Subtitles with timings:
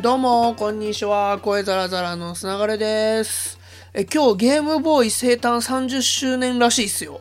[0.00, 1.38] どうも、こんにちは。
[1.42, 3.58] 声ザラザラのつながれです。
[3.92, 7.20] え、今日ゲームボーイ生誕30周年らしいっすよ。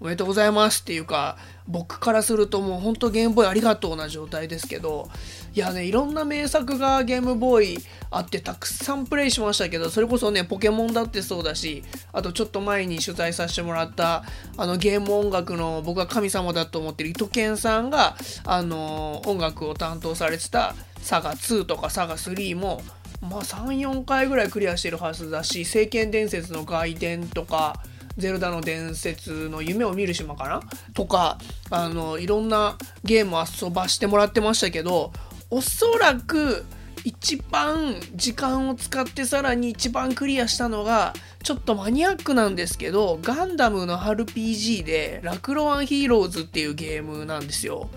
[0.00, 1.38] おめでとうございますっていうか、
[1.70, 5.08] 僕からするともうほんとゲームボーイありがとうな状態ですけど、
[5.54, 7.78] いやね、いろんな名作がゲームボーイ
[8.10, 14.24] あってたくさんプレイしましたけど、それこそね、ポケモンだってそうだし、あとちょっと前に取材させてもらった、
[14.56, 22.82] あのゲーム音楽の僕が神様だと思ってる糸健さんが、あの音楽を担当されてたサガ2とかサガ3も、
[23.22, 27.80] まあ3、4回ぐらいクリアしてるはずだし、聖剣伝説の外伝とか、
[28.16, 30.62] ゼルダの伝説の夢を見る島かな？
[30.94, 31.38] とか、
[31.70, 35.12] あの、いろんなゲームを遊ばしてもらってましたけど、
[35.50, 36.64] おそらく
[37.04, 47.88] 一番時間を使ってさらに一番クリアしたのが、ちょっとマニアックなんですけど、ガンダムの RPG で、ラクロワンヒーローズっていうゲームなんですよ。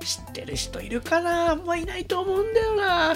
[0.00, 1.50] 知ってる人いるかな？
[1.50, 3.14] あんまいないと思うんだよな。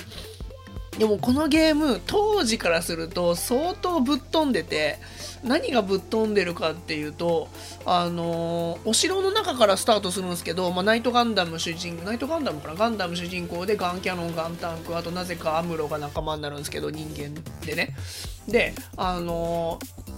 [1.00, 4.98] でもこのゲーム当時からすると相当ぶっ飛んでて
[5.42, 7.48] 何がぶっ飛んでるかっていうと
[7.86, 12.74] あのーお城の中からスタートするんですけど、まあ、ナイトガンダム主人ナイトガンダムかな？
[12.74, 17.34] ガンダム主人公でガンキャノンガンタンクあとなぜかアムロが仲間になるんですけど人間
[17.64, 17.96] でね。
[18.46, 20.10] であのー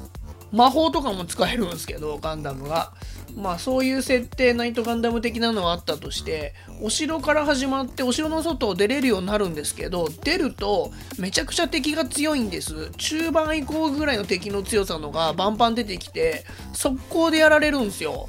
[0.50, 2.92] 魔法とかも使えるんですけどガンダムが。
[3.36, 12.90] まあそういう設定ナイトガンダム的なのはあったとしてお城から始まってお城の外を出れるようになるんですけど出るとめちゃくちゃ敵が強いんです。
[12.96, 18.28] 中盤以降ぐらいの敵の強さのがバンバン出てきて速攻でやられるんですよ。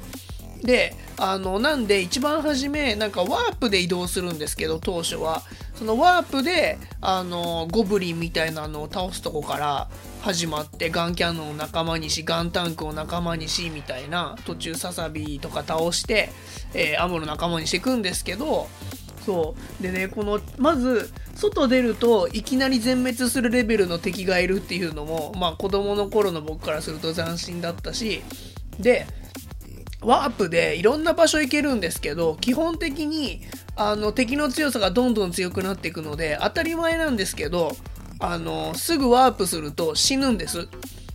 [0.62, 5.42] であのなんで一番初めなんかワープで移動するんですけど当初は。
[5.74, 9.88] そのワープであのゴブリンみたいなのを倒すとこから
[10.22, 16.30] 始まってガンキャノンを仲間にしガンタンクを仲間にしみたいな途中ササビとか倒して、
[16.74, 18.68] えーアムロ仲間にしていくんですけど
[19.24, 19.82] そう。
[19.82, 28.22] でねこのまず外出るといきなり全滅するレベルの敵がいるっていうのもまあ子供の頃の僕からすると斬新だったし
[28.78, 29.06] で
[30.00, 33.42] ワープでいろんな場所行けるんですけど基本的に
[33.76, 37.76] あの敵の強さがどんどん強くなっていくので当たり前なんですけど
[38.20, 40.68] あのすぐワープすると死ぬんです。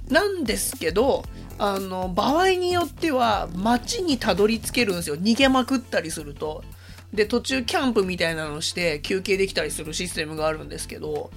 [0.09, 1.23] なんですけど
[1.57, 5.15] あの場合によっては街にたどり着けるんですよ。
[5.15, 6.63] 逃げまくったりすると。
[7.13, 11.31] で途中キャンプみたいなのして休憩できたりするシステムがあるんですけど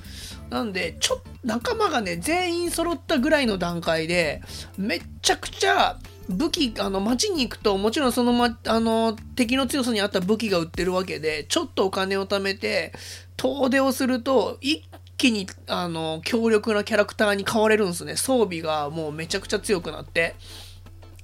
[0.50, 4.42] なんでちょ仲間がね全員揃ったぐらいの段階で
[4.76, 12.92] めっちゃくちゃ武器あの街に行くともちろんその,、ま、あの敵の強さに合った武器が売ってるわけでちょっとお金を貯めて
[13.36, 14.84] 遠出をすると一
[15.16, 20.34] 気にあの強力なキャラクターに変われるんですね装備がもうめちゃくちゃ強くなって。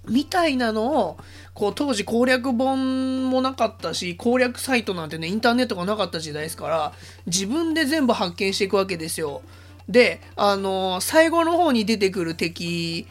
[0.08, 1.18] みたいなのを
[1.52, 6.92] こう当時攻略本もなかったし攻略サイトなんてねインターネットがなかった時代ですから
[7.26, 9.42] 自分で全部発見していくわけですよ。
[9.86, 13.06] であの最後の方に出てくる敵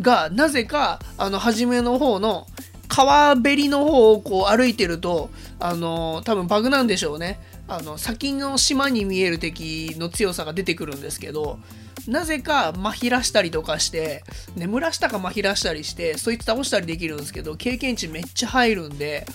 [0.00, 2.46] がなぜかあの初めの方の
[2.88, 7.40] 川べりの方をこう歩いてるとあの多分バグなんでしょうね。
[7.66, 11.58] あの先の島に見える敵の強さが出てくるんですけど
[12.06, 14.22] なぜかまひらしたりとかして
[14.54, 19.26] 眠らしたかまひらしたりしてそいつ倒したりできるんですけど経験値めっちゃ入るんで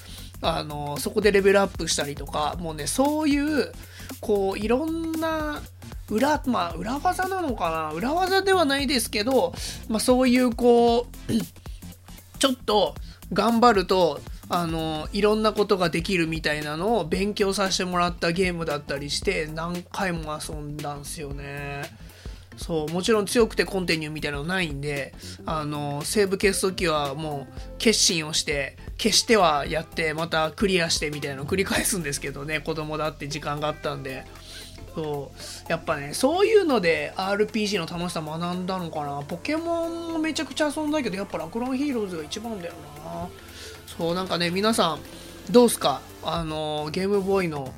[0.42, 3.72] あのそこでレベルアップしたりとかもうねそういう
[4.22, 5.62] こういろんな
[6.10, 7.92] 裏まあ裏技なのかな？
[7.94, 9.54] 裏技ではないですけど、
[9.88, 11.34] まあ、そういうこう
[12.40, 12.96] ちょっと
[13.34, 22.10] 頑張るとあのいろんなことができるみたいなのを勉強させてもらったゲームだったりして何回も遊んだんすよね。
[22.60, 25.14] そうもちろん強くてコンティニューみたいなのないんで
[25.46, 34.26] あのセーブ消す時はもう決心をして消してはやってまたクリアしてみたいなのを繰り返すんですけどね子供だって時間があったんで
[34.96, 35.32] そ
[35.68, 39.22] うやっぱねそういうので RPG の楽しさ学んだのかな。
[39.28, 42.74] ポケモンもめちゃくちゃ遊んだけどやっぱラクロンヒーローズが一番だよ
[43.06, 43.28] な。
[43.86, 45.00] そうなんかね皆さん
[45.52, 46.02] どうすか？
[46.24, 47.74] あのゲームボーイの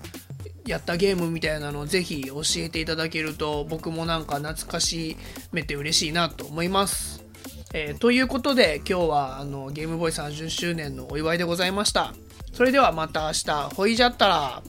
[0.66, 5.18] やったゲームみたいなのをぜひ教えていただけると僕もなんか懐かし
[5.52, 7.24] めて嬉しいなと思います。
[7.74, 12.14] えーということで今日はあのゲームボーイ30周年のお祝いでございました。
[12.54, 13.76] それではまた明日。
[13.76, 14.62] ほいじゃったら。